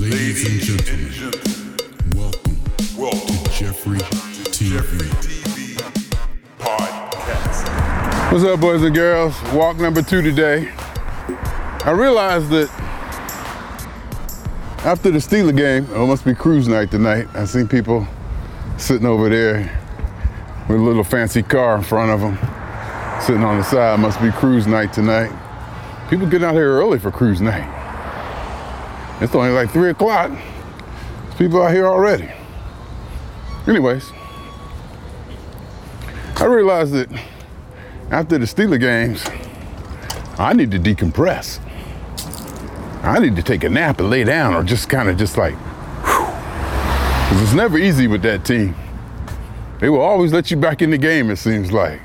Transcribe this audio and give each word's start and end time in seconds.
Ladies 0.00 0.48
and 0.48 0.82
gentlemen, 0.82 1.76
welcome, 2.16 2.58
welcome 2.96 3.36
to 3.36 3.50
Jeffrey 3.50 3.98
TV. 3.98 4.72
Jeffrey 4.72 5.08
TV 5.20 5.76
podcast. 6.58 8.32
What's 8.32 8.42
up, 8.42 8.60
boys 8.60 8.82
and 8.82 8.94
girls? 8.94 9.34
Walk 9.52 9.76
number 9.76 10.00
two 10.00 10.22
today. 10.22 10.72
I 11.84 11.90
realized 11.90 12.48
that 12.48 12.70
after 14.86 15.10
the 15.10 15.18
Steeler 15.18 15.54
game, 15.54 15.86
oh, 15.90 16.04
it 16.04 16.06
must 16.06 16.24
be 16.24 16.34
cruise 16.34 16.66
night 16.66 16.90
tonight. 16.90 17.28
I 17.34 17.44
seen 17.44 17.68
people 17.68 18.08
sitting 18.78 19.06
over 19.06 19.28
there 19.28 19.78
with 20.66 20.78
a 20.78 20.82
little 20.82 21.04
fancy 21.04 21.42
car 21.42 21.76
in 21.76 21.82
front 21.82 22.10
of 22.10 22.20
them, 22.20 22.38
sitting 23.20 23.44
on 23.44 23.58
the 23.58 23.64
side. 23.64 24.00
Must 24.00 24.18
be 24.22 24.30
cruise 24.30 24.66
night 24.66 24.94
tonight. 24.94 25.30
People 26.08 26.26
get 26.26 26.42
out 26.42 26.54
here 26.54 26.72
early 26.72 26.98
for 26.98 27.10
cruise 27.10 27.42
night. 27.42 27.79
It's 29.20 29.34
only 29.34 29.50
like 29.50 29.70
three 29.70 29.90
o'clock. 29.90 30.32
People 31.36 31.62
out 31.62 31.72
here 31.72 31.86
already. 31.86 32.30
Anyways, 33.66 34.10
I 36.36 36.44
realized 36.44 36.92
that 36.94 37.08
after 38.10 38.38
the 38.38 38.46
Steeler 38.46 38.80
games, 38.80 39.24
I 40.38 40.54
need 40.54 40.70
to 40.70 40.78
decompress. 40.78 41.60
I 43.02 43.18
need 43.18 43.36
to 43.36 43.42
take 43.42 43.62
a 43.64 43.68
nap 43.68 44.00
and 44.00 44.10
lay 44.10 44.24
down 44.24 44.54
or 44.54 44.62
just 44.62 44.88
kind 44.88 45.08
of 45.08 45.16
just 45.16 45.36
like, 45.36 45.54
because 45.98 47.42
it's 47.42 47.52
never 47.52 47.78
easy 47.78 48.06
with 48.06 48.22
that 48.22 48.44
team. 48.44 48.74
They 49.80 49.88
will 49.88 50.00
always 50.00 50.32
let 50.32 50.50
you 50.50 50.56
back 50.56 50.82
in 50.82 50.90
the 50.90 50.98
game, 50.98 51.30
it 51.30 51.36
seems 51.36 51.72
like. 51.72 52.00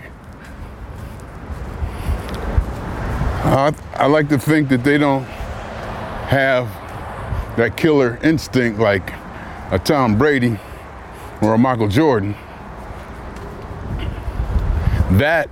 I, 3.44 3.74
I 3.94 4.08
like 4.08 4.28
to 4.30 4.38
think 4.40 4.70
that 4.70 4.84
they 4.84 4.98
don't 4.98 5.24
have 5.24 6.68
that 7.58 7.78
killer 7.78 8.20
instinct 8.24 8.80
like 8.80 9.14
a 9.72 9.80
Tom 9.80 10.18
Brady 10.18 10.60
or 11.42 11.54
a 11.54 11.58
Michael 11.58 11.88
Jordan. 11.88 12.36
That 15.12 15.50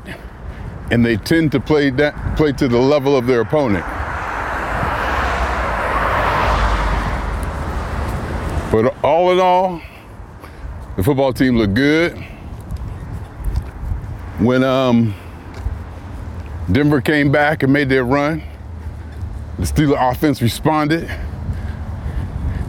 and 0.92 1.04
they 1.04 1.18
tend 1.18 1.52
to 1.54 1.59
play 1.59 1.90
that 1.90 2.38
play 2.38 2.52
to 2.52 2.68
the 2.68 2.78
level 2.78 3.16
of 3.16 3.26
their 3.26 3.42
opponent. 3.42 3.86
But 8.72 8.96
all 9.04 9.31
in 9.31 9.40
all, 9.40 9.81
the 10.98 11.04
football 11.04 11.31
team 11.31 11.58
looked 11.58 11.76
good. 11.76 12.18
When 14.40 14.64
um, 14.64 15.14
Denver 16.72 17.00
came 17.00 17.31
back 17.31 17.62
and 17.64 17.72
made 17.72 17.88
their 17.88 18.04
run, 18.04 18.42
the 19.59 19.66
Steeler 19.66 20.12
offense 20.12 20.42
responded. 20.42 21.09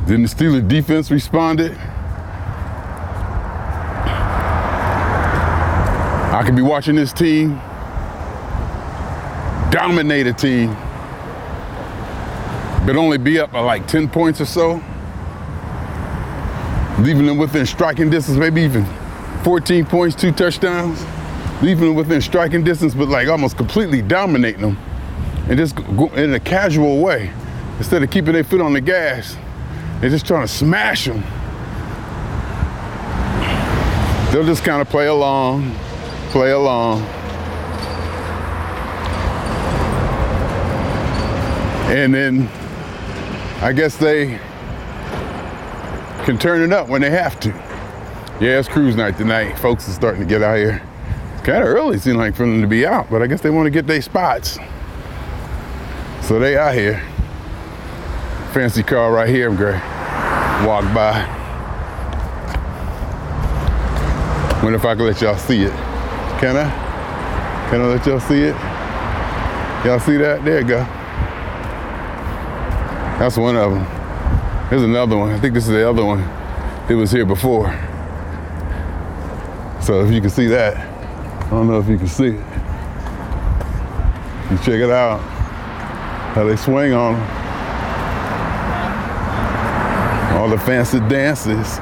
Then 0.06 0.22
the 0.22 0.28
Steelers 0.28 0.68
defense 0.68 1.10
responded. 1.10 1.76
I 6.30 6.42
could 6.44 6.56
be 6.56 6.62
watching 6.62 6.96
this 6.96 7.12
team. 7.12 7.60
Dominate 9.70 10.26
a 10.26 10.32
team, 10.32 10.76
but 12.86 12.94
only 12.94 13.18
be 13.18 13.40
up 13.40 13.50
by 13.50 13.58
like 13.58 13.88
10 13.88 14.08
points 14.08 14.40
or 14.40 14.44
so, 14.44 14.80
leaving 17.00 17.26
them 17.26 17.38
within 17.38 17.66
striking 17.66 18.08
distance, 18.08 18.38
maybe 18.38 18.62
even 18.62 18.86
14 19.42 19.84
points, 19.86 20.14
two 20.14 20.30
touchdowns, 20.30 21.04
leaving 21.60 21.86
them 21.86 21.96
within 21.96 22.20
striking 22.20 22.62
distance, 22.62 22.94
but 22.94 23.08
like 23.08 23.26
almost 23.26 23.56
completely 23.56 24.00
dominating 24.00 24.60
them, 24.60 24.78
and 25.48 25.58
just 25.58 25.76
in 26.14 26.34
a 26.34 26.40
casual 26.40 27.00
way, 27.00 27.32
instead 27.78 28.00
of 28.04 28.10
keeping 28.10 28.34
their 28.34 28.44
foot 28.44 28.60
on 28.60 28.74
the 28.74 28.80
gas, 28.80 29.36
they're 30.00 30.10
just 30.10 30.26
trying 30.26 30.46
to 30.46 30.52
smash 30.52 31.06
them. 31.06 31.22
They'll 34.32 34.44
just 34.44 34.64
kind 34.64 34.82
of 34.82 34.88
play 34.88 35.06
along, 35.06 35.74
play 36.30 36.50
along. 36.50 37.02
And 41.94 42.12
then 42.12 42.48
I 43.62 43.72
guess 43.72 43.96
they 43.96 44.40
can 46.24 46.36
turn 46.38 46.62
it 46.62 46.72
up 46.72 46.88
when 46.88 47.00
they 47.00 47.10
have 47.10 47.38
to. 47.40 47.50
Yeah, 48.40 48.58
it's 48.58 48.68
cruise 48.68 48.96
night 48.96 49.16
tonight. 49.16 49.56
Folks 49.58 49.88
are 49.88 49.92
starting 49.92 50.20
to 50.20 50.26
get 50.26 50.42
out 50.42 50.56
here. 50.56 50.82
It's 51.34 51.42
Kind 51.42 51.62
of 51.62 51.68
early, 51.68 51.98
seemed 51.98 52.16
like 52.16 52.34
for 52.34 52.44
them 52.44 52.60
to 52.62 52.66
be 52.66 52.84
out, 52.84 53.08
but 53.10 53.22
I 53.22 53.28
guess 53.28 53.40
they 53.40 53.50
want 53.50 53.66
to 53.66 53.70
get 53.70 53.86
their 53.86 54.02
spots. 54.02 54.58
So 56.22 56.38
they 56.40 56.56
out 56.56 56.74
here. 56.74 57.00
Fancy 58.54 58.84
car 58.84 59.12
right 59.12 59.28
here, 59.28 59.50
I'm 59.50 59.56
great. 59.56 59.82
Walk 60.64 60.84
by. 60.94 61.10
Wonder 64.62 64.78
if 64.78 64.84
I 64.84 64.94
can 64.94 65.06
let 65.06 65.20
y'all 65.20 65.36
see 65.36 65.62
it. 65.62 65.72
Can 66.38 66.56
I? 66.56 66.70
Can 67.68 67.80
I 67.80 67.86
let 67.86 68.06
y'all 68.06 68.20
see 68.20 68.42
it? 68.42 68.54
Y'all 69.84 69.98
see 69.98 70.18
that? 70.18 70.44
There 70.44 70.60
you 70.60 70.68
go. 70.68 70.78
That's 73.18 73.36
one 73.36 73.56
of 73.56 73.72
them. 73.72 73.84
There's 74.70 74.84
another 74.84 75.16
one. 75.16 75.32
I 75.32 75.40
think 75.40 75.52
this 75.52 75.64
is 75.64 75.70
the 75.70 75.90
other 75.90 76.04
one. 76.04 76.20
It 76.88 76.94
was 76.94 77.10
here 77.10 77.26
before. 77.26 77.76
So 79.82 80.04
if 80.04 80.12
you 80.12 80.20
can 80.20 80.30
see 80.30 80.46
that, 80.46 80.76
I 80.76 81.50
don't 81.50 81.66
know 81.66 81.80
if 81.80 81.88
you 81.88 81.98
can 81.98 82.06
see 82.06 82.26
it. 82.26 82.44
You 84.48 84.58
check 84.58 84.80
it 84.80 84.90
out. 84.90 85.18
How 86.36 86.44
they 86.44 86.54
swing 86.54 86.92
on 86.92 87.14
them. 87.14 87.40
All 90.34 90.43
the 90.54 90.60
fancy 90.60 91.00
dances. 91.00 91.78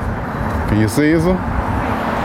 Can 0.68 0.80
you 0.80 0.88
see 0.88 1.12
them? 1.12 1.36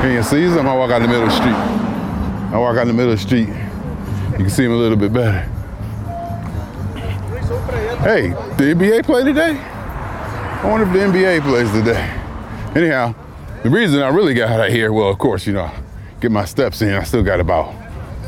Can 0.02 0.14
you 0.14 0.24
see 0.24 0.48
them? 0.48 0.66
I 0.66 0.74
walk 0.74 0.92
out 0.92 1.00
the 1.00 1.08
middle 1.08 1.24
of 1.24 1.30
the 1.30 1.36
street. 1.36 1.52
I 1.52 2.58
walk 2.58 2.78
out 2.78 2.88
the 2.88 2.94
middle 2.94 3.12
of 3.12 3.20
the 3.20 3.26
street. 3.26 3.50
You 3.50 4.46
can 4.46 4.50
see 4.50 4.64
them 4.64 4.72
a 4.72 4.78
little 4.78 4.98
bit 4.98 5.12
better. 5.12 5.42
Hey, 8.00 8.30
the 8.30 8.74
NBA 8.74 9.04
play 9.04 9.26
today? 9.26 9.58
I 9.58 10.70
wonder 10.70 10.88
if 10.88 10.94
the 10.94 11.00
NBA 11.00 11.42
plays 11.42 11.70
today. 11.72 12.10
Anyhow, 12.76 13.14
the 13.64 13.70
reason 13.70 14.02
I 14.02 14.08
really 14.08 14.34
got 14.34 14.50
out 14.50 14.68
of 14.68 14.72
here, 14.72 14.94
well, 14.94 15.10
of 15.10 15.18
course, 15.18 15.46
you 15.46 15.52
know, 15.52 15.70
get 16.22 16.32
my 16.32 16.46
steps 16.46 16.82
in. 16.82 16.94
I 16.94 17.04
still 17.04 17.24
got 17.24 17.42
about 17.42 17.76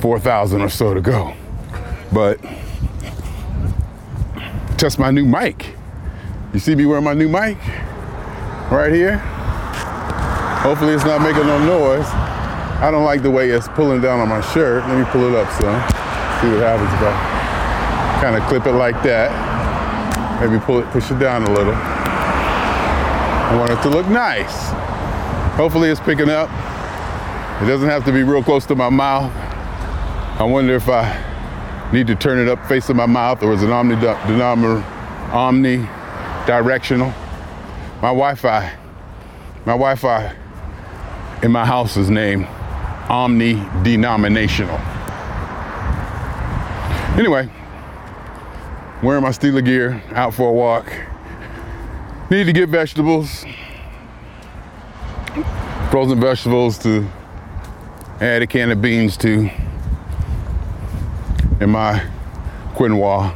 4,000 0.01 0.59
or 0.61 0.69
so 0.69 0.93
to 0.93 0.99
go. 0.99 1.33
But 2.11 2.41
test 4.77 4.99
my 4.99 5.11
new 5.11 5.25
mic. 5.25 5.75
You 6.53 6.59
see 6.59 6.75
me 6.75 6.85
wearing 6.85 7.05
my 7.05 7.13
new 7.13 7.29
mic? 7.29 7.57
Right 8.71 8.93
here. 8.93 9.17
Hopefully 10.61 10.93
it's 10.93 11.03
not 11.03 11.21
making 11.21 11.47
no 11.47 11.57
noise. 11.65 12.05
I 12.05 12.91
don't 12.91 13.03
like 13.03 13.23
the 13.23 13.31
way 13.31 13.49
it's 13.49 13.67
pulling 13.69 13.99
down 13.99 14.19
on 14.19 14.29
my 14.29 14.41
shirt. 14.41 14.87
Let 14.87 14.97
me 14.99 15.05
pull 15.05 15.23
it 15.27 15.35
up 15.35 15.49
some. 15.53 15.73
See 16.39 16.53
what 16.53 16.61
happens 16.61 16.93
if 16.93 17.01
I 17.01 18.21
kind 18.21 18.35
of 18.35 18.43
clip 18.47 18.67
it 18.67 18.73
like 18.73 19.01
that. 19.01 19.31
Maybe 20.39 20.59
pull 20.63 20.79
it, 20.79 20.85
push 20.91 21.09
it 21.09 21.17
down 21.17 21.43
a 21.43 21.51
little. 21.51 21.73
I 21.73 23.55
want 23.57 23.71
it 23.71 23.81
to 23.81 23.89
look 23.89 24.07
nice. 24.07 24.69
Hopefully 25.57 25.89
it's 25.89 25.99
picking 25.99 26.29
up. 26.29 26.49
It 27.63 27.65
doesn't 27.65 27.89
have 27.89 28.05
to 28.05 28.11
be 28.11 28.21
real 28.21 28.43
close 28.43 28.67
to 28.67 28.75
my 28.75 28.89
mouth. 28.89 29.31
I 30.39 30.43
wonder 30.43 30.75
if 30.75 30.87
I 30.87 31.89
need 31.91 32.05
to 32.05 32.15
turn 32.15 32.37
it 32.37 32.47
up 32.47 32.63
facing 32.67 32.97
my 32.97 33.07
mouth 33.07 33.41
or 33.41 33.51
is 33.51 33.63
it 33.63 33.71
omni, 33.71 33.95
omni? 35.33 35.89
My 38.01 38.11
Wi-Fi, 38.11 38.77
my 39.65 39.73
Wi-Fi 39.73 40.33
in 41.43 41.51
my 41.51 41.65
house 41.65 41.97
is 41.97 42.09
named 42.09 42.47
omni 43.09 43.55
denominational. 43.83 44.77
Anyway, 47.17 47.49
wearing 49.03 49.21
my 49.21 49.31
Steeler 49.31 49.65
gear, 49.65 50.01
out 50.11 50.33
for 50.33 50.47
a 50.47 50.53
walk. 50.53 50.89
Need 52.29 52.45
to 52.45 52.53
get 52.53 52.69
vegetables, 52.69 53.43
frozen 55.91 56.21
vegetables 56.21 56.77
to 56.79 57.05
add 58.21 58.41
a 58.41 58.47
can 58.47 58.71
of 58.71 58.81
beans 58.81 59.17
to 59.17 59.49
in 61.59 61.69
my 61.69 62.01
quinoa, 62.75 63.35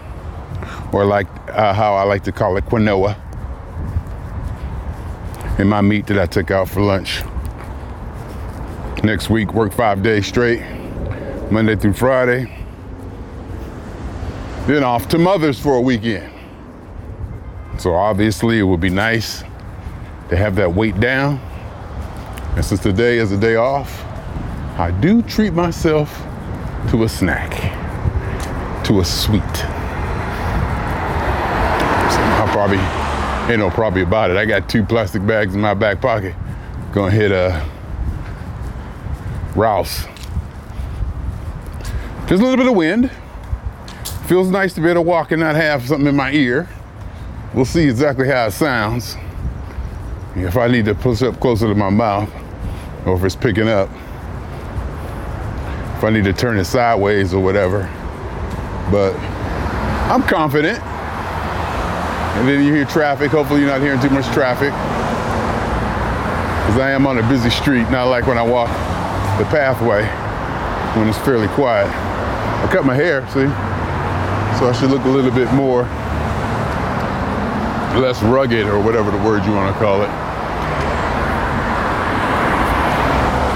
or 0.94 1.04
like 1.04 1.27
uh, 1.50 1.74
how 1.74 1.95
I 1.95 2.04
like 2.04 2.24
to 2.24 2.31
call 2.31 2.56
it 2.56 2.63
quinoa, 2.63 3.18
in 5.59 5.67
my 5.67 5.81
meat 5.81 6.07
that 6.07 6.17
I 6.17 6.25
took 6.25 6.51
out 6.51 6.67
for 6.67 6.81
lunch. 6.81 7.21
Next 9.03 9.29
week, 9.29 9.53
work 9.53 9.73
five 9.73 10.01
days 10.01 10.25
straight, 10.25 10.61
Monday 11.51 11.75
through 11.75 11.94
Friday. 11.94 12.51
Then 14.65 14.83
off 14.83 15.07
to 15.09 15.17
Mother's 15.17 15.59
for 15.59 15.75
a 15.75 15.81
weekend. 15.81 16.33
So 17.77 17.94
obviously 17.94 18.59
it 18.59 18.63
would 18.63 18.79
be 18.79 18.89
nice 18.89 19.44
to 20.29 20.38
have 20.38 20.55
that 20.55 20.73
weight 20.73 21.00
down. 21.00 21.38
And 22.55 22.63
since 22.63 22.81
today 22.81 23.17
is 23.17 23.31
a 23.31 23.38
day 23.38 23.55
off, 23.55 24.03
I 24.79 24.91
do 25.01 25.21
treat 25.21 25.53
myself 25.53 26.17
to 26.91 27.03
a 27.03 27.09
snack, 27.09 27.51
to 28.85 29.01
a 29.01 29.05
sweet. 29.05 29.55
So 32.09 32.19
I'll 32.21 32.47
probably 32.53 33.02
Ain't 33.50 33.60
no 33.60 33.69
probably 33.69 34.04
about 34.04 34.31
it. 34.31 34.38
I 34.38 34.45
got 34.45 34.69
two 34.69 34.84
plastic 34.84 35.25
bags 35.28 35.54
in 35.54 35.60
my 35.60 35.74
back 35.74 36.00
pocket. 36.00 36.34
Gonna 36.94 37.12
hit 37.12 37.31
a 37.31 37.62
Rouse. 39.54 40.06
There's 42.28 42.40
a 42.40 42.44
little 42.44 42.56
bit 42.56 42.68
of 42.68 42.75
wind. 42.75 43.12
Feels 44.28 44.50
nice 44.50 44.74
to 44.75 44.81
be 44.81 44.88
able 44.88 44.95
to 44.95 45.01
walk 45.01 45.31
and 45.31 45.42
not 45.42 45.56
have 45.56 45.86
something 45.86 46.07
in 46.07 46.16
my 46.16 46.31
ear. 46.31 46.69
We'll 47.54 47.66
see 47.66 47.84
exactly 47.84 48.28
how 48.30 48.45
it 48.45 48.51
sounds. 48.51 49.18
If 50.36 50.56
I 50.56 50.68
need 50.68 50.86
to 50.86 50.96
push 50.96 51.22
up 51.22 51.39
closer 51.42 51.68
to 51.68 51.75
my 51.75 51.89
mouth, 51.89 52.31
or 53.06 53.18
if 53.18 53.24
it's 53.24 53.36
picking 53.36 53.68
up. 53.68 53.89
If 55.98 56.04
I 56.04 56.10
need 56.12 56.24
to 56.24 56.34
turn 56.34 56.57
it 56.57 56.66
sideways 56.66 57.34
or 57.34 57.44
whatever. 57.44 57.81
But 58.89 59.13
I'm 60.10 60.24
confident. 60.24 60.81
And 62.35 62.47
then 62.47 62.63
you 62.63 62.74
hear 62.74 62.85
traffic. 62.85 63.31
Hopefully 63.31 63.62
you're 63.62 63.69
not 63.69 63.81
hearing 63.81 64.01
too 64.01 64.09
much 64.09 64.25
traffic. 64.33 64.71
Because 66.63 66.80
I 66.80 66.91
am 66.91 67.06
on 67.06 67.18
a 67.18 67.27
busy 67.30 67.50
street, 67.50 67.89
not 67.89 68.07
like 68.07 68.25
when 68.25 68.38
I 68.38 68.41
walk 68.41 68.69
the 69.38 69.45
pathway 69.45 70.03
when 70.97 71.09
it's 71.09 71.18
fairly 71.19 71.47
quiet. 71.50 71.88
I 71.88 72.71
cut 72.71 72.85
my 72.85 72.95
hair, 72.95 73.21
see? 73.27 73.47
So 74.59 74.69
I 74.69 74.74
should 74.80 74.91
look 74.91 75.03
a 75.06 75.09
little 75.09 75.31
bit 75.31 75.51
more 75.53 75.83
less 78.00 78.21
rugged 78.24 78.68
or 78.68 78.79
whatever 78.81 79.12
the 79.12 79.18
word 79.18 79.44
you 79.45 79.51
want 79.51 79.74
to 79.74 79.79
call 79.79 80.01
it. 80.01 80.09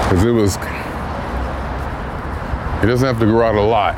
Because 0.04 0.24
it 0.24 0.30
was, 0.30 0.56
it 2.82 2.86
doesn't 2.86 3.06
have 3.06 3.18
to 3.18 3.26
grow 3.26 3.48
out 3.48 3.54
a 3.54 3.60
lot. 3.60 3.96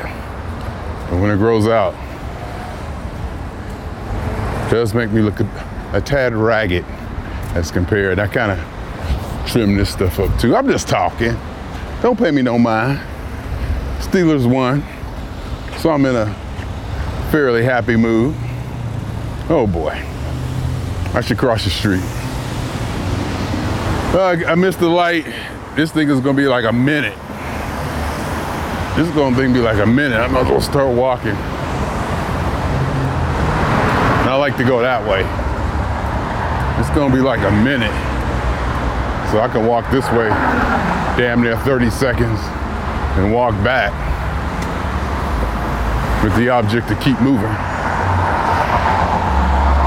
But 1.09 1.21
when 1.21 1.31
it 1.31 1.37
grows 1.37 1.67
out, 1.67 1.95
does 4.71 4.95
make 4.95 5.11
me 5.11 5.21
look 5.21 5.41
a, 5.41 5.91
a 5.93 6.01
tad 6.01 6.33
ragged 6.33 6.85
as 7.55 7.71
compared. 7.71 8.19
I 8.21 8.29
kind 8.29 8.53
of 8.53 9.47
trim 9.51 9.77
this 9.77 9.91
stuff 9.91 10.21
up 10.21 10.41
too. 10.41 10.55
I'm 10.55 10.69
just 10.69 10.89
talking. 10.89 11.37
Don't 12.01 12.17
pay 12.17 12.31
me 12.31 12.41
no 12.41 12.59
mind. 12.59 13.01
Steelers 13.99 14.51
won, 14.51 14.83
so 15.79 15.91
I'm 15.91 16.07
in 16.07 16.17
a 16.17 16.33
fairly 17.31 17.65
happy 17.65 17.97
mood. 17.97 18.35
Oh 19.51 19.67
boy, 19.67 20.03
I 21.15 21.21
should 21.21 21.39
cross 21.39 21.65
the 21.65 21.71
street. 21.71 22.03
Uh, 24.15 24.37
I 24.47 24.55
missed 24.55 24.81
the 24.81 24.89
light. 24.89 25.27
This 25.75 25.93
thing 25.93 26.09
is 26.09 26.21
gonna 26.21 26.37
be 26.37 26.49
like 26.49 26.65
a 26.65 26.73
minute. 26.73 27.17
This 28.97 29.07
is 29.09 29.15
gonna 29.15 29.37
be 29.37 29.61
like 29.61 29.79
a 29.79 29.87
minute. 29.87 30.19
I'm 30.19 30.33
not 30.33 30.45
gonna 30.45 30.61
start 30.61 30.95
walking. 30.97 31.37
Like 34.41 34.57
to 34.57 34.65
go 34.65 34.81
that 34.81 35.07
way. 35.07 35.21
It's 36.81 36.89
gonna 36.97 37.15
be 37.15 37.21
like 37.21 37.41
a 37.41 37.51
minute. 37.63 37.93
So 39.31 39.39
I 39.39 39.49
can 39.53 39.67
walk 39.67 39.91
this 39.91 40.09
way 40.13 40.31
damn 41.21 41.43
near 41.43 41.59
30 41.59 41.91
seconds 41.91 42.41
and 43.21 43.35
walk 43.35 43.53
back 43.63 43.93
with 46.25 46.35
the 46.37 46.49
object 46.49 46.89
to 46.89 46.95
keep 46.95 47.21
moving. 47.21 47.53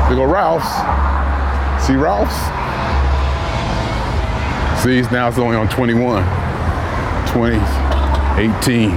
They 0.07 0.15
go 0.15 0.23
Ralph's. 0.23 0.69
See 1.87 1.95
Ralph's? 1.95 2.37
See, 4.83 5.01
now 5.11 5.29
it's 5.29 5.39
only 5.39 5.57
on 5.57 5.67
21. 5.67 6.23
20, 7.33 7.55
18. 8.37 8.91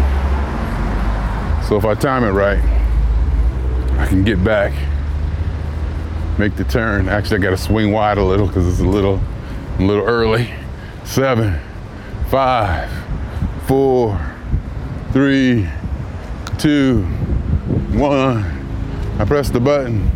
So 1.65 1.79
if 1.79 1.87
I 1.87 1.95
time 1.99 2.25
it 2.25 2.33
right, 2.33 2.63
I 3.99 4.07
can 4.07 4.23
get 4.23 4.45
back, 4.45 4.75
make 6.39 6.57
the 6.57 6.65
turn. 6.65 7.09
Actually, 7.09 7.39
I 7.39 7.43
gotta 7.43 7.57
swing 7.57 7.93
wide 7.93 8.19
a 8.19 8.25
little 8.25 8.47
because 8.47 8.67
it's 8.67 8.81
a 8.81 8.85
little, 8.85 9.21
a 9.79 9.83
little 9.83 10.05
early. 10.05 10.53
Seven, 11.05 11.59
five, 12.29 12.91
four, 13.67 14.21
three, 15.13 15.69
two, 16.59 17.03
one. 17.93 18.45
I 19.19 19.25
press 19.25 19.49
the 19.49 19.61
button. 19.61 20.11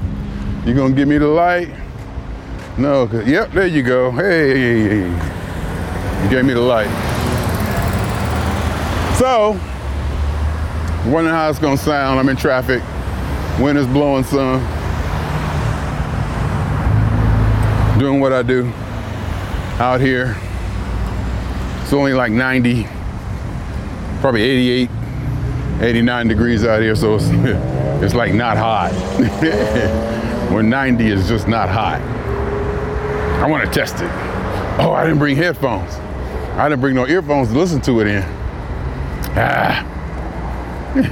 You 0.67 0.75
gonna 0.75 0.95
give 0.95 1.09
me 1.09 1.19
the 1.19 1.29
light? 1.29 1.71
No, 2.77 3.09
yep, 3.25 3.53
there 3.53 3.67
you 3.67 3.83
go. 3.83 4.11
Hey, 4.11 5.09
you 5.09 6.31
gave 6.31 6.45
me 6.45 6.55
the 6.55 6.61
light. 6.61 6.89
So, 9.19 9.51
wondering 11.11 11.35
how 11.35 11.51
it's 11.51 11.59
gonna 11.59 11.77
sound. 11.77 12.21
I'm 12.21 12.29
in 12.29 12.37
traffic. 12.37 12.83
Wind 13.59 13.79
is 13.79 13.87
blowing 13.87 14.25
some. 14.25 14.80
Doing 18.01 18.19
what 18.19 18.33
I 18.33 18.41
do 18.41 18.65
out 19.79 20.01
here. 20.01 20.35
It's 21.83 21.93
only 21.93 22.15
like 22.15 22.33
90, 22.33 22.85
probably 24.23 24.41
88, 24.41 24.91
89 25.83 26.29
degrees 26.29 26.65
out 26.65 26.81
here, 26.81 26.97
so 26.97 27.17
it's, 27.17 27.27
it's 28.03 28.15
like 28.15 28.33
not 28.33 28.57
hot. 28.57 28.93
Where 30.51 30.63
90 30.63 31.09
is 31.09 31.29
just 31.29 31.47
not 31.47 31.69
hot. 31.69 32.01
I 33.43 33.47
want 33.47 33.67
to 33.67 33.71
test 33.71 33.97
it. 33.97 34.11
Oh, 34.81 34.93
I 34.97 35.05
didn't 35.05 35.19
bring 35.19 35.37
headphones. 35.37 35.93
I 36.57 36.71
didn't 36.71 36.81
bring 36.81 36.95
no 36.95 37.07
earphones 37.07 37.49
to 37.49 37.59
listen 37.59 37.83
to 37.83 38.01
it 38.01 38.07
in. 38.07 38.23
Ah. 39.37 39.85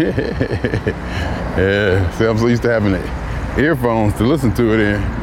yeah, 1.59 2.11
see, 2.13 2.25
I'm 2.25 2.39
so 2.39 2.47
used 2.47 2.63
to 2.63 2.71
having 2.71 2.93
the 2.93 3.63
earphones 3.63 4.15
to 4.15 4.25
listen 4.25 4.55
to 4.55 4.73
it 4.73 4.81
in. 4.81 5.18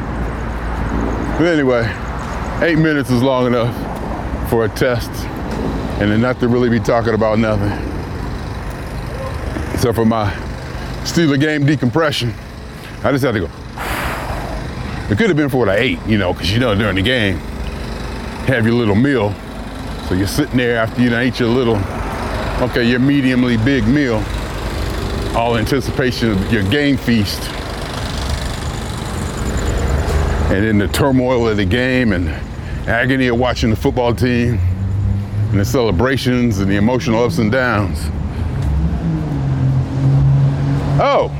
But 1.38 1.48
anyway, 1.48 1.82
eight 2.62 2.78
minutes 2.78 3.10
is 3.10 3.22
long 3.22 3.46
enough 3.46 4.48
for 4.48 4.64
a 4.64 4.70
test 4.70 5.10
and 6.00 6.10
then 6.10 6.22
not 6.22 6.40
to 6.40 6.48
really 6.48 6.70
be 6.70 6.80
talking 6.80 7.12
about 7.12 7.38
nothing. 7.38 7.72
Except 9.74 9.94
for 9.94 10.06
my 10.06 10.30
Steeler 11.04 11.38
game 11.38 11.66
decompression, 11.66 12.32
I 13.04 13.12
just 13.12 13.22
had 13.22 13.32
to 13.32 13.40
go. 13.40 13.50
It 15.10 15.18
could 15.18 15.28
have 15.28 15.36
been 15.36 15.50
for 15.50 15.58
what 15.58 15.68
I 15.68 15.76
ate, 15.76 15.98
you 16.06 16.16
know, 16.16 16.32
because 16.32 16.50
you 16.50 16.58
know 16.58 16.74
during 16.74 16.96
the 16.96 17.02
game, 17.02 17.36
have 18.46 18.64
your 18.64 18.74
little 18.74 18.94
meal. 18.94 19.34
So 20.08 20.14
you're 20.14 20.26
sitting 20.26 20.56
there 20.56 20.78
after 20.78 21.02
you 21.02 21.14
ate 21.14 21.38
your 21.38 21.50
little, 21.50 21.76
okay, 22.62 22.88
your 22.88 22.98
mediumly 22.98 23.62
big 23.62 23.86
meal, 23.86 24.24
all 25.36 25.58
anticipation 25.58 26.30
of 26.30 26.52
your 26.52 26.62
game 26.70 26.96
feast. 26.96 27.42
And 30.46 30.64
then 30.64 30.78
the 30.78 30.88
turmoil 30.88 31.48
of 31.48 31.56
the 31.56 31.64
game 31.64 32.12
and 32.12 32.28
agony 32.88 33.26
of 33.26 33.36
watching 33.36 33.70
the 33.70 33.76
football 33.76 34.14
team 34.14 34.60
and 35.50 35.58
the 35.58 35.64
celebrations 35.64 36.60
and 36.60 36.70
the 36.70 36.76
emotional 36.76 37.24
ups 37.24 37.38
and 37.38 37.50
downs. 37.50 37.98
Oh, 40.98 41.30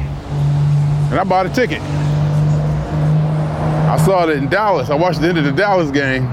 and 1.10 1.20
I 1.20 1.24
bought 1.24 1.46
a 1.46 1.48
ticket. 1.48 1.80
I 3.88 3.96
saw 4.04 4.28
it 4.28 4.36
in 4.36 4.48
Dallas. 4.48 4.90
I 4.90 4.96
watched 4.96 5.20
the 5.20 5.28
end 5.28 5.38
of 5.38 5.44
the 5.44 5.52
Dallas 5.52 5.92
game, 5.92 6.24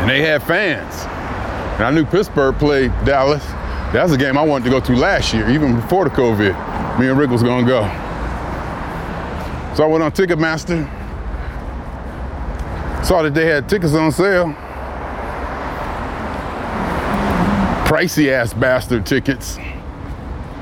and 0.00 0.08
they 0.08 0.22
had 0.22 0.42
fans. 0.42 1.04
And 1.76 1.84
I 1.84 1.90
knew 1.90 2.06
Pittsburgh 2.06 2.56
played 2.58 2.90
Dallas. 3.04 3.44
That's 3.92 4.12
a 4.12 4.16
game 4.16 4.38
I 4.38 4.42
wanted 4.42 4.64
to 4.64 4.70
go 4.70 4.80
to 4.80 4.96
last 4.96 5.34
year, 5.34 5.48
even 5.50 5.76
before 5.76 6.04
the 6.04 6.10
COVID. 6.10 6.98
Me 6.98 7.08
and 7.08 7.18
Rick 7.18 7.28
was 7.28 7.42
gonna 7.42 7.66
go. 7.66 7.82
So 9.76 9.84
I 9.84 9.86
went 9.88 10.02
on 10.02 10.10
Ticketmaster, 10.10 10.86
saw 13.04 13.20
that 13.20 13.34
they 13.34 13.44
had 13.44 13.68
tickets 13.68 13.92
on 13.92 14.10
sale. 14.10 14.54
Pricey 17.86 18.32
ass 18.32 18.54
bastard 18.54 19.04
tickets. 19.04 19.58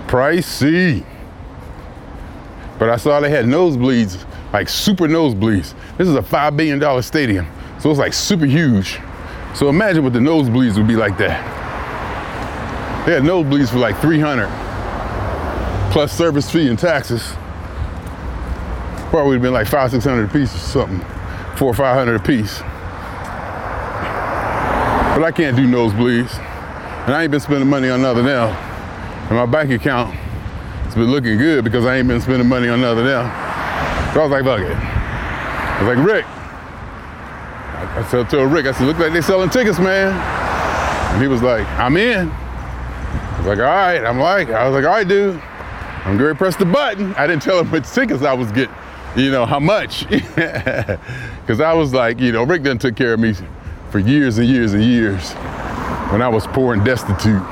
Pricey. 0.09 1.07
But 2.81 2.91
I 2.91 2.97
saw 2.97 3.21
they 3.21 3.31
had 3.31 3.45
nosebleeds, 3.45 4.27
like 4.53 4.69
super 4.69 5.07
nosebleeds. 5.07 5.75
This 5.97 6.09
is 6.09 6.17
a 6.17 6.21
$5 6.21 6.57
billion 6.57 7.01
stadium, 7.01 7.47
so 7.79 7.91
it's 7.91 8.01
like 8.01 8.15
super 8.15 8.47
huge. 8.47 8.99
So 9.55 9.69
imagine 9.69 10.03
what 10.03 10.13
the 10.13 10.19
nosebleeds 10.19 10.77
would 10.77 10.89
be 10.89 10.97
like 10.97 11.17
that. 11.19 11.39
They 13.07 13.13
had 13.13 13.23
nosebleeds 13.23 13.71
for 13.71 13.79
like 13.79 13.97
300 14.01 14.49
plus 15.93 16.13
service 16.13 16.51
fee 16.51 16.69
and 16.69 16.77
taxes. 16.77 17.35
Probably 19.15 19.29
would 19.29 19.35
have 19.35 19.43
been 19.43 19.53
like 19.53 19.69
five, 19.69 19.93
600 19.93 20.29
a 20.29 20.33
piece 20.33 20.53
or 20.53 20.59
something, 20.59 20.99
four 21.57 21.69
or 21.69 21.75
500 21.75 22.17
a 22.17 22.19
piece. 22.19 22.59
But 25.15 25.23
I 25.23 25.31
can't 25.33 25.57
do 25.57 25.69
nosebleeds. 25.69 26.37
And 27.07 27.15
I 27.15 27.23
ain't 27.23 27.31
been 27.31 27.39
spending 27.39 27.71
money 27.71 27.89
on 27.89 28.03
nothing 28.03 28.27
else. 28.27 28.57
And 29.29 29.37
my 29.37 29.47
bank 29.47 29.71
account 29.71 30.13
has 30.15 30.97
been 30.97 31.13
looking 31.13 31.39
good 31.39 31.63
because 31.63 31.87
I 31.87 31.99
ain't 31.99 32.09
been 32.09 32.21
spending 32.21 32.49
money 32.49 32.67
on 32.67 32.81
nothing 32.81 33.07
else. 33.07 33.31
So 34.15 34.21
I 34.21 34.27
was 34.27 34.31
like, 34.33 34.43
fuck 34.43 34.59
it. 34.59 34.77
I 34.77 35.79
was 35.85 35.97
like, 35.97 36.05
Rick. 36.05 36.25
I, 36.27 38.01
I 38.01 38.09
said 38.11 38.29
to 38.31 38.45
Rick, 38.49 38.67
I 38.67 38.73
said, 38.73 38.89
look 38.89 38.99
like 38.99 39.13
they 39.13 39.21
selling 39.21 39.49
tickets, 39.49 39.79
man. 39.79 40.11
And 41.13 41.23
he 41.23 41.29
was 41.29 41.41
like, 41.41 41.69
I'm 41.79 41.97
in. 41.97 42.31
I 42.31 43.39
was 43.39 43.47
like, 43.47 43.59
all 43.59 43.65
right. 43.65 44.05
I'm 44.05 44.19
like, 44.19 44.51
I 44.51 44.67
was 44.69 44.75
like, 44.75 44.85
all 44.85 44.91
right, 44.91 45.07
dude. 45.07 45.41
I'm 46.05 46.19
going 46.19 46.33
to 46.33 46.35
press 46.35 46.57
the 46.57 46.67
button. 46.67 47.15
I 47.15 47.29
didn't 47.29 47.43
tell 47.43 47.61
him 47.61 47.71
which 47.71 47.89
tickets 47.89 48.25
I 48.25 48.33
was 48.33 48.51
getting. 48.51 48.75
You 49.17 49.31
know, 49.31 49.47
how 49.47 49.61
much? 49.61 50.07
Because 51.45 51.61
I 51.61 51.75
was 51.75 51.93
like, 51.93 52.21
you 52.21 52.33
know, 52.33 52.43
Rick 52.43 52.63
done 52.63 52.79
took 52.79 52.97
care 52.97 53.13
of 53.13 53.21
me 53.21 53.35
for 53.91 53.99
years 53.99 54.39
and 54.39 54.49
years 54.49 54.73
and 54.73 54.83
years 54.83 55.33
when 56.11 56.23
I 56.23 56.29
was 56.29 56.47
poor 56.47 56.73
and 56.73 56.83
destitute. 56.83 57.43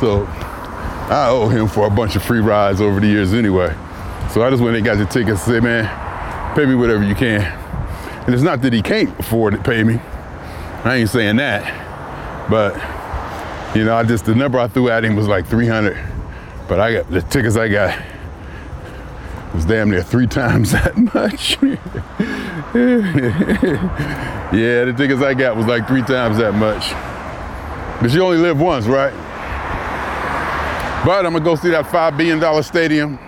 So 0.00 0.26
I 1.08 1.28
owe 1.28 1.48
him 1.48 1.68
for 1.68 1.86
a 1.86 1.90
bunch 1.90 2.16
of 2.16 2.24
free 2.24 2.40
rides 2.40 2.80
over 2.80 2.98
the 2.98 3.06
years 3.06 3.32
anyway. 3.32 3.72
So 4.32 4.42
I 4.42 4.50
just 4.50 4.60
went 4.60 4.74
and 4.74 4.84
got 4.84 4.98
the 4.98 5.04
tickets 5.04 5.46
and 5.46 5.54
said, 5.54 5.62
man, 5.62 6.54
pay 6.56 6.66
me 6.66 6.74
whatever 6.74 7.04
you 7.04 7.14
can. 7.14 7.42
And 8.26 8.34
it's 8.34 8.42
not 8.42 8.60
that 8.62 8.72
he 8.72 8.82
can't 8.82 9.16
afford 9.20 9.54
to 9.54 9.62
pay 9.62 9.84
me. 9.84 10.00
I 10.82 10.96
ain't 10.96 11.08
saying 11.08 11.36
that. 11.36 12.50
But, 12.50 12.74
you 13.76 13.84
know, 13.84 13.94
I 13.94 14.02
just, 14.02 14.24
the 14.24 14.34
number 14.34 14.58
I 14.58 14.66
threw 14.66 14.88
at 14.88 15.04
him 15.04 15.14
was 15.14 15.28
like 15.28 15.46
300. 15.46 15.96
But 16.68 16.80
I 16.80 16.92
got, 16.94 17.10
the 17.10 17.22
tickets 17.22 17.56
I 17.56 17.68
got 17.68 18.02
was 19.56 19.64
damn 19.64 19.90
near 19.90 20.02
three 20.02 20.26
times 20.42 20.72
that 20.72 20.96
much. 20.96 21.60
yeah, 24.52 24.84
the 24.84 24.94
tickets 24.96 25.22
I 25.22 25.34
got 25.34 25.56
was 25.56 25.66
like 25.66 25.88
three 25.88 26.02
times 26.02 26.36
that 26.36 26.52
much. 26.54 26.92
But 28.00 28.12
you 28.12 28.22
only 28.22 28.36
live 28.36 28.60
once, 28.60 28.86
right? 28.86 29.14
But 31.04 31.24
I'm 31.24 31.32
gonna 31.32 31.44
go 31.44 31.54
see 31.56 31.70
that 31.70 31.86
$5 31.86 32.16
billion 32.18 32.62
stadium, 32.62 33.18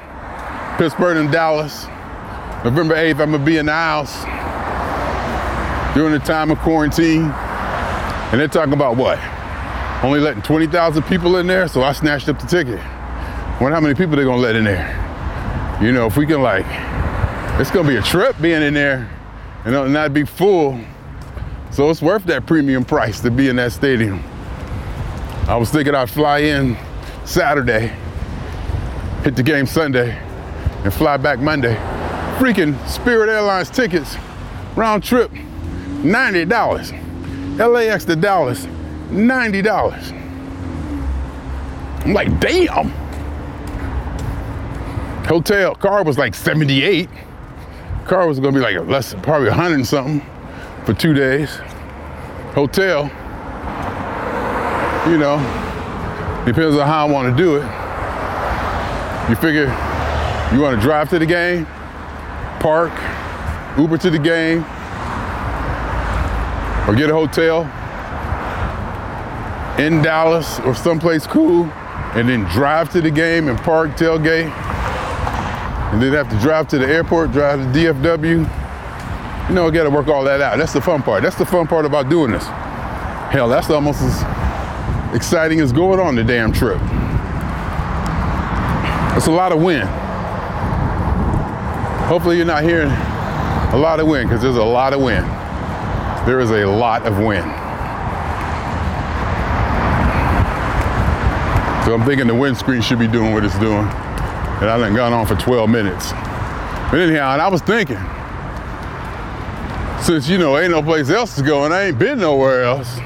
Pittsburgh 0.77 1.17
and 1.17 1.33
Dallas. 1.33 1.87
November 2.65 2.95
8th, 2.95 3.21
I'm 3.21 3.31
gonna 3.33 3.45
be 3.45 3.57
in 3.57 3.67
the 3.67 3.73
house 3.73 4.25
during 5.95 6.13
the 6.13 6.19
time 6.19 6.51
of 6.51 6.59
quarantine. 6.59 7.23
And 8.31 8.39
they're 8.39 8.49
talking 8.49 8.75
about 8.75 8.97
what? 8.97 9.19
Only 10.05 10.21
letting 10.21 10.43
20,000 10.43 11.03
people 11.05 11.37
in 11.39 11.47
there? 11.47 11.69
So 11.69 11.83
I 11.83 11.93
snatched 11.93 12.29
up 12.29 12.39
the 12.39 12.47
ticket. 12.47 12.81
Wonder 13.61 13.75
how 13.75 13.81
many 13.81 13.95
people 13.95 14.17
they're 14.17 14.27
gonna 14.27 14.43
let 14.43 14.55
in 14.55 14.65
there. 14.65 15.08
You 15.81 15.93
know, 15.93 16.07
if 16.07 16.17
we 16.17 16.27
can 16.27 16.43
like, 16.43 16.67
it's 17.61 17.71
gonna 17.71 17.89
be 17.89 17.97
a 17.97 18.03
trip 18.03 18.35
being 18.41 18.63
in 18.63 18.75
there 18.75 19.09
and 19.65 19.93
not 19.93 20.13
be 20.13 20.25
full. 20.25 20.81
So 21.71 21.89
it's 21.91 22.03
worth 22.03 22.25
that 22.25 22.47
premium 22.47 22.85
price 22.85 23.21
to 23.21 23.31
be 23.31 23.49
in 23.49 23.57
that 23.57 23.73
stadium. 23.73 24.23
I 25.47 25.57
was 25.57 25.71
thinking 25.71 25.95
I'd 25.95 26.11
fly 26.11 26.39
in 26.39 26.77
Saturday, 27.25 27.93
hit 29.23 29.37
the 29.37 29.43
game 29.43 29.67
Sunday, 29.67 30.19
and 30.85 30.93
fly 30.93 31.17
back 31.17 31.39
Monday. 31.39 31.77
Freaking 32.39 32.77
Spirit 32.89 33.29
Airlines 33.29 33.71
tickets, 33.71 34.17
round 34.75 35.05
trip, 35.05 35.31
$90. 35.31 36.93
LAX 37.59 38.05
to 38.05 38.17
Dallas, 38.17 38.67
$90. 39.11 40.13
I'm 42.05 42.13
like, 42.13 42.41
damn. 42.41 42.93
Hotel 45.29 45.75
car 45.75 46.05
was 46.05 46.17
like 46.17 46.35
78. 46.35 47.07
Car 48.07 48.27
was 48.27 48.41
gonna 48.41 48.53
be 48.53 48.61
like 48.61 48.79
less, 48.89 49.13
probably 49.23 49.49
100 49.49 49.75
and 49.75 49.87
something 49.87 50.23
for 50.87 50.95
two 50.95 51.13
days. 51.13 51.55
Hotel, 52.55 53.05
you 55.07 55.19
know, 55.19 55.37
depends 56.47 56.79
on 56.79 56.87
how 56.87 57.07
I 57.07 57.11
want 57.11 57.37
to 57.37 57.43
do 57.43 57.57
it. 57.57 57.65
You 59.29 59.37
figure 59.37 59.67
you 60.55 60.63
want 60.63 60.77
to 60.77 60.81
drive 60.81 61.11
to 61.11 61.19
the 61.19 61.27
game, 61.27 61.67
park, 62.59 62.93
Uber 63.77 63.99
to 63.99 64.09
the 64.09 64.19
game, 64.19 64.61
or 66.89 66.95
get 66.97 67.11
a 67.11 67.13
hotel 67.13 67.65
in 69.79 70.01
Dallas 70.01 70.59
or 70.61 70.75
someplace 70.75 71.27
cool, 71.27 71.65
and 72.15 72.31
then 72.31 72.45
drive 72.45 72.91
to 72.93 73.03
the 73.03 73.11
game 73.11 73.49
and 73.49 73.59
park, 73.59 73.91
tailgate, 73.91 74.49
and 75.91 76.03
then 76.03 76.13
have 76.13 76.29
to 76.29 76.39
drive 76.39 76.69
to 76.69 76.79
the 76.79 76.87
airport, 76.87 77.33
drive 77.33 77.61
to 77.61 77.79
DFW. 77.79 79.49
You 79.49 79.55
know, 79.55 79.67
I 79.67 79.71
got 79.71 79.85
to 79.85 79.91
work 79.91 80.09
all 80.09 80.23
that 80.25 80.43
out. 80.43 80.59
That's 80.59 80.75
the 80.75 80.83
fun 80.83 81.03
part. 81.03 81.23
That's 81.23 81.37
the 81.37 81.47
fun 81.47 81.67
part 81.67 81.87
about 81.87 82.11
doing 82.11 82.31
this. 82.31 82.45
Hell, 82.45 83.49
that's 83.49 83.71
almost 83.71 84.03
as 84.03 85.15
exciting 85.15 85.61
as 85.61 85.73
going 85.73 85.99
on 85.99 86.15
the 86.15 86.23
damn 86.23 86.53
trip. 86.53 86.79
It's 89.17 89.29
a 89.29 89.33
lot 89.33 89.51
of 89.53 89.63
wind. 89.63 89.89
Hopefully, 92.07 92.37
you're 92.37 92.45
not 92.45 92.63
hearing 92.63 92.91
a 92.91 93.79
lot 93.79 93.99
of 93.99 94.07
wind 94.07 94.29
because 94.29 94.43
there's 94.43 94.57
a 94.57 94.63
lot 94.63 94.93
of 94.93 95.01
wind. 95.01 95.25
There 96.29 96.41
is 96.41 96.51
a 96.51 96.67
lot 96.67 97.07
of 97.07 97.19
wind. 97.19 97.51
So 101.87 101.95
I'm 101.95 102.05
thinking 102.05 102.27
the 102.27 102.35
windscreen 102.35 102.83
should 102.83 102.99
be 102.99 103.09
doing 103.09 103.33
what 103.33 103.43
it's 103.45 103.59
doing 103.59 103.89
and 104.61 104.69
I 104.69 104.79
done 104.79 104.95
gone 104.95 105.13
on 105.13 105.27
for 105.27 105.37
12 105.37 105.71
minutes. 105.71 106.13
But 106.91 107.01
anyhow, 107.01 107.33
and 107.33 107.43
I 107.43 107.49
was 107.49 107.63
thinking, 107.63 107.99
since 110.03 110.29
you 110.29 110.39
know 110.39 110.59
ain't 110.59 110.71
no 110.71 110.83
place 110.83 111.11
else 111.11 111.37
to 111.37 111.43
go 111.43 111.65
and 111.65 111.75
I 111.75 111.85
ain't 111.85 111.99
been 111.99 112.19
nowhere 112.19 112.65
else 112.65 112.99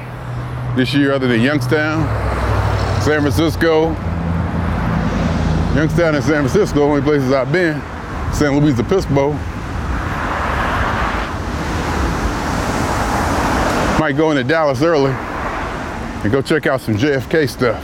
this 0.75 0.93
year 0.93 1.11
other 1.13 1.27
than 1.27 1.41
Youngstown, 1.41 2.01
San 3.01 3.19
Francisco. 3.21 3.91
Youngstown 5.75 6.15
and 6.15 6.23
San 6.23 6.47
Francisco, 6.47 6.83
only 6.83 7.01
places 7.01 7.31
I've 7.31 7.51
been. 7.51 7.81
San 8.33 8.57
Luis 8.59 8.79
Obispo. 8.79 9.33
Might 13.99 14.13
go 14.17 14.31
into 14.31 14.43
Dallas 14.43 14.81
early 14.81 15.11
and 15.11 16.31
go 16.31 16.41
check 16.41 16.67
out 16.67 16.81
some 16.81 16.95
JFK 16.95 17.49
stuff. 17.49 17.83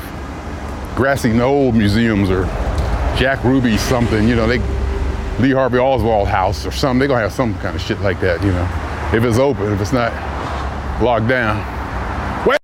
Grassy 0.95 1.33
Knoll 1.33 1.71
museums 1.71 2.29
or 2.29 2.45
Jack 3.17 3.43
Ruby 3.43 3.77
something, 3.77 4.27
you 4.27 4.35
know, 4.35 4.47
they 4.47 4.59
Lee 5.39 5.51
Harvey 5.51 5.77
Oswald 5.77 6.27
house 6.27 6.65
or 6.65 6.71
something. 6.71 6.99
They're 6.99 7.07
gonna 7.07 7.21
have 7.21 7.31
some 7.31 7.53
kind 7.59 7.75
of 7.75 7.81
shit 7.81 7.99
like 8.01 8.19
that, 8.19 8.43
you 8.43 8.51
know. 8.51 8.67
If 9.13 9.23
it's 9.23 9.37
open, 9.37 9.71
if 9.71 9.79
it's 9.79 9.93
not 9.93 10.11
locked 11.01 11.27
down. 11.29 11.57
Wait, 12.45 12.59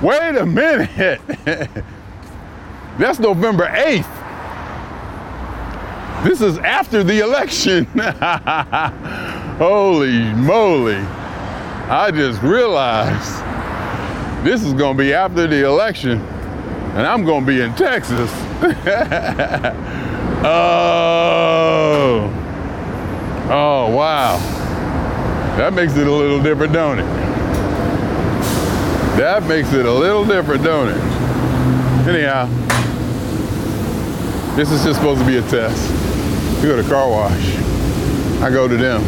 wait 0.00 0.36
a 0.36 0.46
minute. 0.46 1.20
That's 2.98 3.18
November 3.18 3.66
8th. 3.66 4.20
This 6.24 6.40
is 6.40 6.58
after 6.58 7.02
the 7.02 7.18
election. 7.18 7.84
Holy 9.58 10.22
moly. 10.34 11.04
I 11.88 12.12
just 12.12 12.40
realized 12.42 13.38
this 14.44 14.62
is 14.62 14.72
gonna 14.74 14.96
be 14.96 15.12
after 15.12 15.48
the 15.48 15.64
election 15.66 16.20
and 16.94 17.06
I'm 17.06 17.24
gonna 17.24 17.44
be 17.44 17.60
in 17.60 17.74
Texas. 17.74 18.30
oh. 20.44 20.52
Oh, 23.50 23.94
wow. 23.94 24.38
That 25.56 25.72
makes 25.72 25.96
it 25.96 26.06
a 26.06 26.12
little 26.12 26.40
different, 26.40 26.72
don't 26.72 27.00
it? 27.00 27.06
That 29.16 29.42
makes 29.48 29.72
it 29.72 29.84
a 29.84 29.92
little 29.92 30.24
different, 30.24 30.62
don't 30.62 30.90
it? 30.90 30.96
Anyhow, 32.08 32.46
this 34.54 34.70
is 34.70 34.84
just 34.84 35.00
supposed 35.00 35.20
to 35.20 35.26
be 35.26 35.38
a 35.38 35.42
test. 35.42 35.90
We 36.62 36.68
go 36.68 36.80
to 36.80 36.88
car 36.88 37.10
wash. 37.10 37.56
I 38.40 38.50
go 38.50 38.68
to 38.68 38.76
them. 38.76 39.02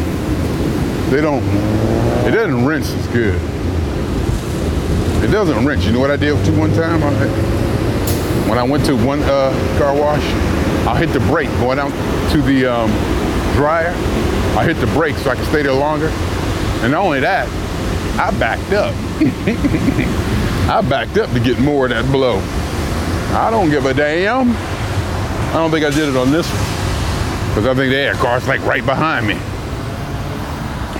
They 1.11 1.21
don't, 1.21 1.43
it 2.27 2.31
doesn't 2.31 2.65
rinse 2.65 2.91
as 2.91 3.07
good. 3.07 3.41
It 5.23 5.31
doesn't 5.31 5.65
rinse. 5.65 5.85
You 5.85 5.93
know 5.93 6.01
what 6.01 6.11
I 6.11 6.17
did 6.17 6.43
to 6.45 6.51
one 6.59 6.73
time? 6.73 7.01
When 8.49 8.59
I 8.59 8.63
went 8.63 8.85
to 8.85 8.95
one 8.95 9.21
uh, 9.23 9.49
car 9.79 9.95
wash, 9.95 10.23
I'll 10.85 10.95
hit 10.95 11.09
the 11.09 11.19
brake 11.21 11.49
going 11.59 11.79
out 11.79 11.91
to 12.31 12.41
the 12.43 12.67
um, 12.67 12.91
dryer. 13.55 13.89
I 14.55 14.63
hit 14.63 14.77
the 14.77 14.87
brake 14.93 15.15
so 15.15 15.31
I 15.31 15.35
can 15.35 15.45
stay 15.45 15.63
there 15.63 15.73
longer. 15.73 16.09
And 16.83 16.91
not 16.91 17.03
only 17.03 17.19
that, 17.21 17.47
I 18.19 18.29
backed 18.37 18.71
up. 18.73 18.93
I 20.69 20.87
backed 20.87 21.17
up 21.17 21.31
to 21.31 21.39
get 21.39 21.59
more 21.59 21.85
of 21.85 21.89
that 21.89 22.05
blow. 22.11 22.37
I 23.35 23.49
don't 23.49 23.71
give 23.71 23.87
a 23.87 23.93
damn. 23.95 24.51
I 24.51 25.53
don't 25.53 25.71
think 25.71 25.83
I 25.83 25.89
did 25.89 26.09
it 26.09 26.15
on 26.15 26.31
this 26.31 26.47
one. 26.47 27.49
Because 27.49 27.65
I 27.65 27.73
think 27.73 27.91
they 27.91 28.03
had 28.03 28.15
cars 28.17 28.47
like 28.47 28.61
right 28.61 28.85
behind 28.85 29.25
me. 29.25 29.35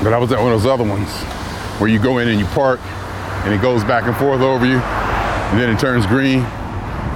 But 0.03 0.13
I 0.13 0.17
was 0.17 0.31
at 0.31 0.39
one 0.39 0.51
of 0.51 0.63
those 0.63 0.71
other 0.71 0.83
ones 0.83 1.09
where 1.79 1.89
you 1.89 1.99
go 1.99 2.17
in 2.17 2.27
and 2.27 2.39
you 2.39 2.45
park 2.47 2.79
and 3.45 3.53
it 3.53 3.61
goes 3.61 3.83
back 3.83 4.05
and 4.05 4.17
forth 4.17 4.41
over 4.41 4.65
you 4.65 4.79
and 4.79 5.59
then 5.59 5.69
it 5.69 5.79
turns 5.79 6.05
green 6.07 6.45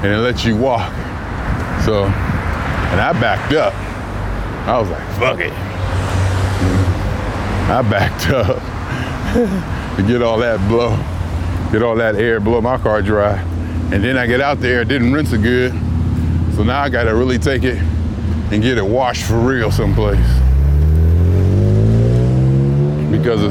and 0.02 0.14
it 0.14 0.18
lets 0.18 0.46
you 0.46 0.56
walk. 0.56 0.92
So, 1.84 2.06
and 2.06 3.02
I 3.02 3.12
backed 3.20 3.54
up. 3.54 3.74
I 4.68 4.80
was 4.80 4.90
like, 4.90 5.08
fuck 5.20 5.40
it. 5.40 5.52
I 7.70 7.82
backed 7.82 8.30
up 8.30 8.58
to 9.98 10.04
get 10.08 10.22
all 10.22 10.38
that 10.40 10.60
blow, 10.70 10.98
get 11.72 11.84
all 11.84 11.96
that 11.98 12.16
air, 12.16 12.40
blow 12.40 12.62
my 12.62 12.78
car 12.78 13.02
dry. 13.02 13.38
And 13.92 14.04
then 14.04 14.18
I 14.18 14.26
get 14.26 14.40
out 14.42 14.60
there, 14.62 14.82
it 14.82 14.88
didn't 14.88 15.12
rinse 15.12 15.34
it 15.34 15.42
good. 15.42 15.72
So 16.56 16.64
now 16.64 16.82
I 16.82 16.90
gotta 16.90 17.14
really 17.14 17.38
take 17.38 17.64
it 17.64 17.78
and 17.78 18.64
get 18.64 18.78
it 18.78 18.86
washed 18.86 19.26
for 19.26 19.38
real 19.38 19.72
someplace. 19.72 20.18
Because 23.12 23.42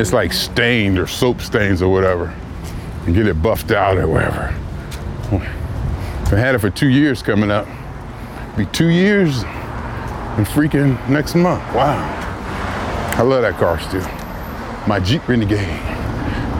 it's 0.00 0.12
like 0.12 0.32
stained 0.32 0.98
or 0.98 1.06
soap 1.06 1.40
stains 1.40 1.82
or 1.82 1.92
whatever. 1.92 2.34
And 3.06 3.14
get 3.14 3.26
it 3.26 3.42
buffed 3.42 3.70
out 3.70 3.98
or 3.98 4.08
whatever. 4.08 4.54
I 6.30 6.36
had 6.36 6.54
it 6.54 6.58
for 6.58 6.68
two 6.68 6.88
years 6.88 7.22
coming 7.22 7.50
up. 7.50 7.66
Be 8.54 8.66
two 8.66 8.88
years 8.88 9.44
and 9.44 10.46
freaking 10.46 11.08
next 11.08 11.34
month. 11.34 11.62
Wow. 11.74 11.96
I 13.16 13.22
love 13.22 13.40
that 13.42 13.54
car 13.54 13.80
still. 13.80 14.06
My 14.86 15.00
Jeep 15.00 15.26
Renegade. 15.26 15.66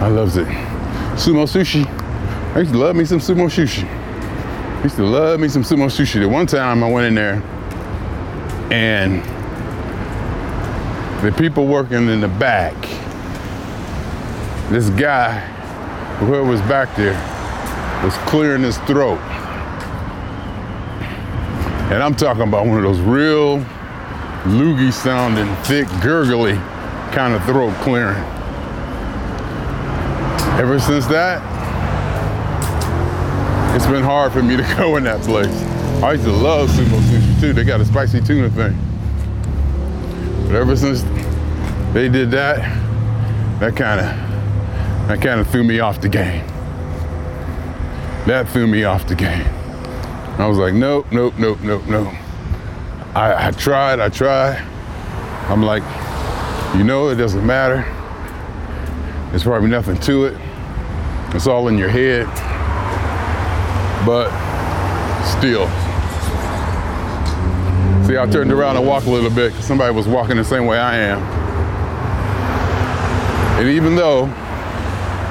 I 0.01 0.09
loves 0.09 0.39
it. 0.39 0.47
Sumo 1.17 1.45
sushi. 1.47 1.87
I 2.55 2.61
used 2.61 2.73
to 2.73 2.79
love 2.79 2.97
me 2.97 3.05
some 3.05 3.19
sumo 3.19 3.47
sushi. 3.47 3.85
I 3.87 4.83
used 4.85 4.97
to 4.97 5.05
love 5.05 5.39
me 5.39 5.49
some 5.49 5.63
sumo 5.63 5.87
sushi. 5.87 6.19
The 6.19 6.29
one 6.29 6.47
time 6.47 6.83
I 6.83 6.91
went 6.91 7.07
in 7.07 7.15
there 7.15 7.43
and 8.73 9.23
the 11.23 11.31
people 11.37 11.67
working 11.67 12.09
in 12.09 12.23
the 12.23 12.29
back, 12.29 12.75
this 14.71 14.89
guy, 14.91 15.41
whoever 16.21 16.45
was 16.45 16.63
back 16.63 16.97
there, 16.97 17.13
was 18.03 18.15
clearing 18.29 18.63
his 18.63 18.79
throat. 18.79 19.21
And 21.91 22.03
I'm 22.03 22.15
talking 22.15 22.43
about 22.43 22.67
one 22.67 22.77
of 22.77 22.83
those 22.83 23.01
real 23.01 23.61
loogie 24.45 24.93
sounding, 24.93 25.47
thick, 25.65 25.89
gurgly 26.03 26.55
kind 27.13 27.33
of 27.33 27.43
throat 27.45 27.73
clearing. 27.77 28.23
Ever 30.61 30.79
since 30.79 31.07
that, 31.07 31.41
it's 33.75 33.87
been 33.87 34.03
hard 34.03 34.33
for 34.33 34.43
me 34.43 34.59
to 34.59 34.63
go 34.77 34.97
in 34.97 35.05
that 35.05 35.23
place. 35.23 35.63
I 36.03 36.13
used 36.13 36.25
to 36.25 36.31
love 36.31 36.69
sumo 36.69 37.01
sushi 37.01 37.41
too. 37.41 37.53
They 37.55 37.65
got 37.65 37.81
a 37.81 37.87
spicy 37.87 38.21
tuna 38.21 38.51
thing. 38.51 38.77
But 40.47 40.57
ever 40.57 40.77
since 40.77 41.03
they 41.95 42.11
did 42.11 42.31
that, 42.33 42.59
that 43.61 43.77
kind 43.77 44.01
of 44.01 45.09
that 45.09 45.23
kind 45.23 45.41
of 45.41 45.49
threw 45.49 45.65
me 45.65 45.81
off 45.81 46.03
the 46.03 46.09
game. 46.11 46.47
That 48.27 48.47
threw 48.51 48.67
me 48.67 48.85
off 48.85 49.07
the 49.07 49.15
game. 49.15 49.58
I 50.39 50.47
was 50.47 50.57
like, 50.57 50.73
nope, 50.73 51.07
nope, 51.11 51.35
nope, 51.37 51.59
nope, 51.63 51.85
nope. 51.89 52.15
I, 53.17 53.49
I 53.49 53.51
tried, 53.51 53.99
I 53.99 54.09
tried. 54.09 54.59
I'm 55.49 55.65
like, 55.65 55.83
you 56.77 56.85
know, 56.85 57.09
it 57.09 57.17
doesn't 57.17 57.45
matter. 57.45 57.83
There's 59.31 59.43
probably 59.43 59.69
nothing 59.69 59.99
to 59.99 60.27
it. 60.27 60.39
It's 61.35 61.49
all 61.49 61.67
in 61.67 61.77
your 61.77 61.89
head. 61.89 62.27
But 64.07 64.29
still. 65.25 65.67
See, 68.07 68.17
I 68.17 68.25
turned 68.31 68.53
around 68.53 68.77
and 68.77 68.87
walked 68.87 69.07
a 69.07 69.11
little 69.11 69.31
bit 69.31 69.51
because 69.51 69.67
somebody 69.67 69.93
was 69.93 70.07
walking 70.07 70.37
the 70.37 70.45
same 70.45 70.67
way 70.67 70.79
I 70.79 70.99
am. 70.99 71.19
And 73.59 73.69
even 73.69 73.97
though 73.97 74.33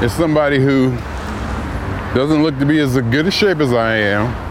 it's 0.01 0.13
somebody 0.13 0.59
who 0.59 0.91
doesn't 2.13 2.43
look 2.43 2.59
to 2.59 2.65
be 2.65 2.79
as 2.79 2.95
good 2.97 3.25
a 3.25 3.31
shape 3.31 3.59
as 3.59 3.71
I 3.71 3.95
am, 3.95 4.46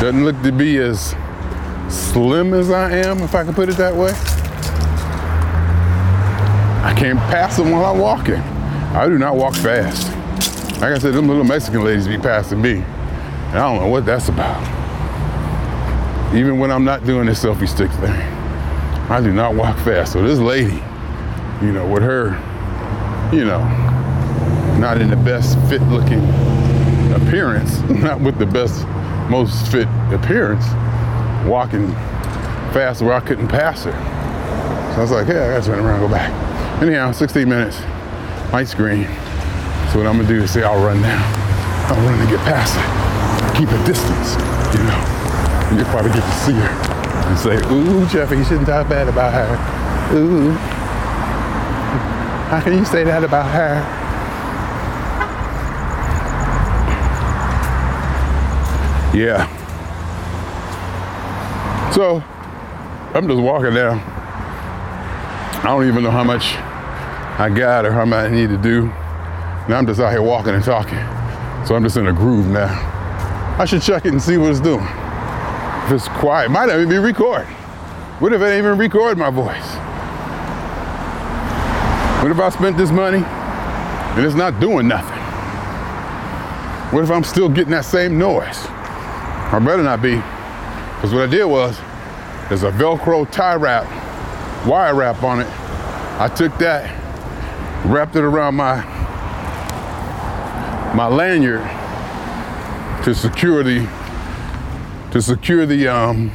doesn't 0.00 0.24
look 0.24 0.40
to 0.42 0.50
be 0.50 0.78
as 0.78 1.14
slim 1.90 2.54
as 2.54 2.70
I 2.70 2.90
am, 2.90 3.20
if 3.20 3.34
I 3.34 3.44
can 3.44 3.52
put 3.52 3.68
it 3.68 3.76
that 3.76 3.94
way. 3.94 4.12
I 6.82 6.94
can't 6.96 7.18
pass 7.18 7.58
them 7.58 7.70
while 7.70 7.84
I'm 7.84 7.98
walking. 7.98 8.36
I 8.36 9.06
do 9.06 9.18
not 9.18 9.36
walk 9.36 9.54
fast. 9.54 10.08
Like 10.80 10.94
I 10.94 10.98
said, 10.98 11.12
them 11.12 11.28
little 11.28 11.44
Mexican 11.44 11.84
ladies 11.84 12.08
be 12.08 12.16
passing 12.16 12.62
me. 12.62 12.76
And 12.76 13.58
I 13.58 13.70
don't 13.70 13.82
know 13.82 13.88
what 13.88 14.06
that's 14.06 14.28
about. 14.28 14.60
Even 16.34 16.58
when 16.58 16.70
I'm 16.70 16.84
not 16.84 17.04
doing 17.04 17.26
this 17.26 17.44
selfie 17.44 17.68
stick 17.68 17.90
thing, 17.92 18.10
I 19.10 19.20
do 19.22 19.32
not 19.32 19.54
walk 19.54 19.76
fast. 19.80 20.14
So 20.14 20.22
this 20.22 20.38
lady, 20.38 20.82
you 21.60 21.72
know, 21.72 21.86
with 21.86 22.02
her, 22.02 22.30
you 23.36 23.44
know, 23.44 23.62
not 24.78 24.98
in 25.00 25.10
the 25.10 25.16
best 25.16 25.58
fit 25.68 25.82
looking 25.82 26.20
appearance, 27.12 27.80
not 27.90 28.20
with 28.20 28.38
the 28.38 28.46
best, 28.46 28.86
most 29.30 29.70
fit 29.70 29.86
appearance, 30.12 30.66
walking 31.48 31.86
fast 32.74 33.00
where 33.00 33.14
I 33.14 33.20
couldn't 33.20 33.48
pass 33.48 33.84
her. 33.84 33.92
So 33.92 34.98
I 34.98 35.00
was 35.00 35.10
like, 35.12 35.28
yeah, 35.28 35.44
I 35.44 35.48
gotta 35.54 35.66
turn 35.66 35.78
around 35.78 36.02
and 36.02 36.10
go 36.10 36.14
back. 36.14 36.82
Anyhow, 36.82 37.12
16 37.12 37.48
minutes, 37.48 37.80
light 38.52 38.66
screen. 38.66 39.04
So 39.92 39.98
what 39.98 40.06
I'm 40.06 40.16
gonna 40.16 40.26
do 40.26 40.42
is 40.42 40.50
say 40.50 40.64
I'll 40.64 40.84
run 40.84 41.00
now. 41.00 41.22
I'll 41.88 42.06
run 42.06 42.18
to 42.18 42.30
get 42.30 42.40
past 42.44 42.74
her. 42.74 43.58
Keep 43.58 43.70
a 43.70 43.86
distance, 43.86 44.34
you 44.74 44.82
know. 44.84 44.98
You'll 45.78 45.90
probably 45.90 46.10
get 46.10 46.22
to 46.22 46.38
see 46.40 46.52
her 46.52 46.90
and 47.30 47.38
say, 47.38 47.56
ooh, 47.72 48.06
Jeffy, 48.08 48.36
you 48.36 48.44
shouldn't 48.44 48.66
talk 48.66 48.88
bad 48.88 49.06
about 49.08 49.32
her. 49.32 50.16
Ooh. 50.16 50.50
How 52.50 52.60
can 52.60 52.76
you 52.76 52.84
say 52.84 53.04
that 53.04 53.22
about 53.22 53.48
her? 53.52 53.99
Yeah. 59.12 59.44
So 61.92 62.22
I'm 63.12 63.26
just 63.26 63.40
walking 63.40 63.74
down. 63.74 63.98
I 65.60 65.64
don't 65.64 65.86
even 65.88 66.04
know 66.04 66.12
how 66.12 66.22
much 66.22 66.54
I 67.40 67.50
got 67.52 67.84
or 67.84 67.92
how 67.92 68.04
much 68.04 68.30
I 68.30 68.30
need 68.30 68.50
to 68.50 68.56
do. 68.56 68.82
Now 69.68 69.78
I'm 69.78 69.86
just 69.86 70.00
out 70.00 70.10
here 70.10 70.22
walking 70.22 70.54
and 70.54 70.62
talking. 70.62 70.98
So 71.66 71.74
I'm 71.74 71.82
just 71.82 71.96
in 71.96 72.06
a 72.06 72.12
groove 72.12 72.46
now. 72.46 72.68
I 73.58 73.64
should 73.64 73.82
check 73.82 74.06
it 74.06 74.12
and 74.12 74.22
see 74.22 74.38
what 74.38 74.50
it's 74.50 74.60
doing. 74.60 74.86
If 75.86 75.92
it's 75.92 76.08
quiet, 76.08 76.50
might 76.50 76.66
not 76.66 76.76
even 76.76 76.88
be 76.88 76.98
recording. 76.98 77.52
What 78.20 78.32
if 78.32 78.40
it 78.40 78.44
ain't 78.44 78.64
even 78.64 78.78
record 78.78 79.18
my 79.18 79.30
voice? 79.30 79.74
What 82.22 82.30
if 82.30 82.38
I 82.38 82.48
spent 82.50 82.76
this 82.76 82.90
money 82.90 83.24
and 83.24 84.24
it's 84.24 84.36
not 84.36 84.60
doing 84.60 84.86
nothing? 84.86 85.18
What 86.94 87.02
if 87.02 87.10
I'm 87.10 87.24
still 87.24 87.48
getting 87.48 87.72
that 87.72 87.84
same 87.84 88.16
noise? 88.16 88.66
I 89.52 89.58
better 89.58 89.82
not 89.82 90.00
be. 90.00 90.14
Because 90.14 91.12
what 91.12 91.22
I 91.22 91.26
did 91.26 91.44
was, 91.44 91.76
there's 92.48 92.62
a 92.62 92.70
Velcro 92.70 93.28
tie 93.30 93.56
wrap, 93.56 93.86
wire 94.66 94.94
wrap 94.94 95.22
on 95.24 95.40
it. 95.40 95.48
I 96.20 96.28
took 96.28 96.56
that, 96.58 96.94
wrapped 97.86 98.14
it 98.14 98.22
around 98.22 98.54
my 98.54 98.84
my 100.94 101.06
lanyard 101.06 101.62
to 103.04 103.14
secure 103.14 103.62
the 103.62 103.88
to 105.10 105.20
secure 105.20 105.66
the 105.66 105.88
um, 105.88 106.30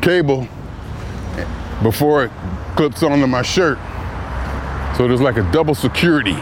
cable 0.00 0.48
before 1.82 2.24
it 2.24 2.30
clips 2.76 3.02
onto 3.02 3.26
my 3.26 3.42
shirt. 3.42 3.78
So 4.96 5.06
there's 5.06 5.20
like 5.20 5.36
a 5.36 5.48
double 5.52 5.74
security. 5.74 6.36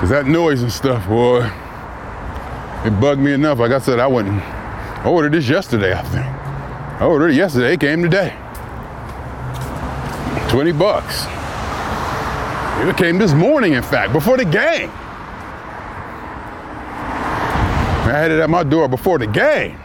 Cause 0.00 0.08
that 0.10 0.26
noise 0.26 0.62
and 0.62 0.72
stuff, 0.72 1.06
boy, 1.08 1.50
it 2.84 3.00
bugged 3.00 3.20
me 3.20 3.32
enough. 3.32 3.58
Like 3.58 3.72
I 3.72 3.78
said, 3.78 3.98
I 3.98 4.06
wouldn't. 4.06 4.42
I 4.42 5.08
ordered 5.08 5.32
this 5.32 5.48
yesterday, 5.48 5.94
I 5.94 6.02
think. 6.02 6.26
I 7.00 7.06
ordered 7.06 7.28
it 7.28 7.36
yesterday. 7.36 7.74
It 7.74 7.80
came 7.80 8.02
today. 8.02 8.36
20 10.50 10.72
bucks. 10.72 11.26
It 12.86 12.96
came 12.96 13.18
this 13.18 13.32
morning, 13.32 13.72
in 13.72 13.82
fact, 13.82 14.12
before 14.12 14.36
the 14.36 14.44
game. 14.44 14.90
I 18.04 18.10
had 18.10 18.30
it 18.30 18.38
at 18.38 18.50
my 18.50 18.62
door 18.62 18.86
before 18.86 19.18
the 19.18 19.26
game. 19.26 19.78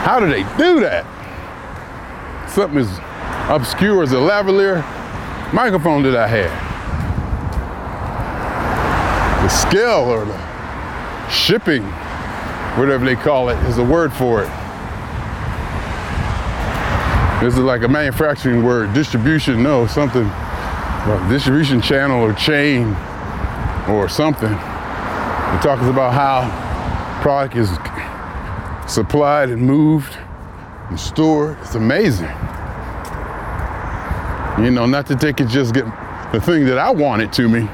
How 0.00 0.18
do 0.18 0.28
they 0.28 0.42
do 0.56 0.80
that? 0.80 1.04
Something 2.48 2.78
as 2.78 2.98
obscure 3.50 4.02
as 4.02 4.12
a 4.12 4.16
lavalier 4.16 4.82
microphone 5.52 6.02
that 6.04 6.16
I 6.16 6.26
had. 6.26 6.50
The 9.44 9.48
scale 9.48 10.10
or 10.10 10.24
the 10.24 10.49
shipping, 11.30 11.82
whatever 12.76 13.04
they 13.04 13.16
call 13.16 13.48
it, 13.48 13.56
is 13.66 13.78
a 13.78 13.84
word 13.84 14.12
for 14.12 14.42
it. 14.42 14.50
This 17.40 17.54
is 17.54 17.60
like 17.60 17.82
a 17.82 17.88
manufacturing 17.88 18.62
word, 18.62 18.92
distribution, 18.92 19.62
no, 19.62 19.86
something, 19.86 20.30
distribution 21.30 21.80
channel 21.80 22.20
or 22.20 22.34
chain 22.34 22.94
or 23.88 24.08
something. 24.10 24.52
It 24.52 25.62
talks 25.62 25.84
about 25.86 26.12
how 26.12 27.22
product 27.22 27.56
is 27.56 27.70
supplied 28.92 29.48
and 29.48 29.62
moved 29.62 30.18
and 30.90 31.00
stored. 31.00 31.56
It's 31.62 31.74
amazing. 31.74 32.28
You 34.62 34.70
know, 34.70 34.84
not 34.84 35.06
that 35.06 35.20
they 35.20 35.32
could 35.32 35.48
just 35.48 35.72
get 35.72 35.86
the 36.32 36.40
thing 36.40 36.66
that 36.66 36.76
I 36.76 36.90
wanted 36.90 37.32
to 37.34 37.48
me 37.48 37.68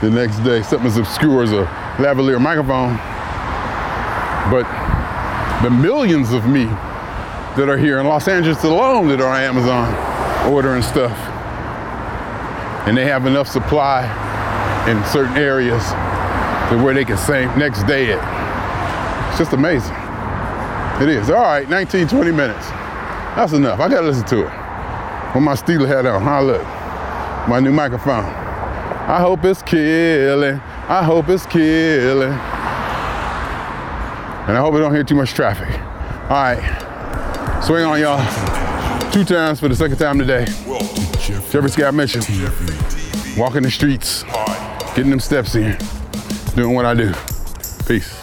the 0.00 0.10
next 0.10 0.38
day, 0.44 0.62
something 0.62 0.86
as 0.86 0.96
obscure 0.96 1.42
as 1.42 1.52
a 1.52 1.87
lavalier 1.98 2.40
microphone. 2.40 2.96
But 4.50 4.64
the 5.62 5.70
millions 5.70 6.32
of 6.32 6.46
me 6.46 6.64
that 7.56 7.68
are 7.68 7.76
here 7.76 7.98
in 7.98 8.06
Los 8.06 8.28
Angeles 8.28 8.62
alone 8.64 9.08
that 9.08 9.20
are 9.20 9.28
on 9.28 9.40
Amazon 9.40 10.52
ordering 10.52 10.82
stuff. 10.82 11.16
And 12.86 12.96
they 12.96 13.04
have 13.04 13.26
enough 13.26 13.48
supply 13.48 14.04
in 14.88 15.04
certain 15.04 15.36
areas 15.36 15.82
to 16.70 16.80
where 16.82 16.94
they 16.94 17.04
can 17.04 17.18
say 17.18 17.44
next 17.56 17.82
day 17.82 18.06
it. 18.06 18.20
It's 19.28 19.38
just 19.38 19.52
amazing. 19.52 19.94
It 21.02 21.08
is. 21.08 21.30
All 21.30 21.42
right, 21.42 21.68
19, 21.68 22.08
20 22.08 22.30
minutes. 22.30 22.68
That's 23.36 23.52
enough. 23.52 23.80
I 23.80 23.88
gotta 23.88 24.06
listen 24.06 24.24
to 24.26 24.46
it. 24.46 25.34
With 25.34 25.42
my 25.42 25.54
Steeler 25.54 25.86
hat 25.86 26.06
on. 26.06 26.22
Huh, 26.22 26.42
look. 26.42 26.62
My 27.48 27.60
new 27.60 27.72
microphone. 27.72 28.24
I 28.24 29.20
hope 29.20 29.44
it's 29.44 29.62
killing. 29.62 30.60
I 30.90 31.02
hope 31.04 31.28
it's 31.28 31.44
killing. 31.44 32.32
And 34.48 34.56
I 34.56 34.60
hope 34.60 34.72
I 34.74 34.78
don't 34.78 34.94
hear 34.94 35.04
too 35.04 35.16
much 35.16 35.34
traffic. 35.34 35.68
All 36.30 36.42
right, 36.42 37.62
swing 37.62 37.84
on 37.84 38.00
y'all. 38.00 38.18
Two 39.12 39.24
times 39.24 39.60
for 39.60 39.68
the 39.68 39.76
second 39.76 39.98
time 39.98 40.18
today. 40.18 40.46
Jeffrey 41.50 41.68
Scott 41.68 41.92
Mitchell, 41.92 42.22
walking 43.36 43.62
the 43.62 43.70
streets, 43.70 44.22
getting 44.94 45.10
them 45.10 45.20
steps 45.20 45.54
in, 45.54 45.76
doing 46.54 46.74
what 46.74 46.86
I 46.86 46.94
do. 46.94 47.12
Peace. 47.86 48.17